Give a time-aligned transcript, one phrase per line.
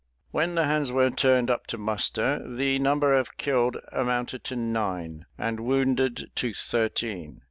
[0.31, 5.27] When the hands were turned up to muster, the number of killed amounted to nine,
[5.37, 7.39] and wounded to thirteen.